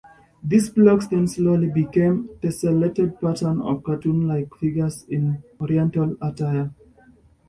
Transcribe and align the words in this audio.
These 0.43 0.71
blocks 0.71 1.05
then 1.05 1.27
slowly 1.27 1.67
become 1.69 2.31
a 2.41 2.47
tessellated 2.47 3.21
pattern 3.21 3.61
of 3.61 3.83
cartoon-like 3.83 4.51
figures 4.55 5.03
in 5.07 5.43
oriental 5.61 6.17
attire. 6.19 6.73